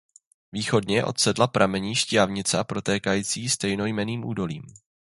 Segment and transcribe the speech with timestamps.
[0.51, 4.63] Východně od sedla pramení Štiavnica protékající stejnojmenným údolím.